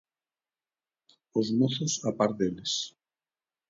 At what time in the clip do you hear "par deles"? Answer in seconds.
2.17-2.73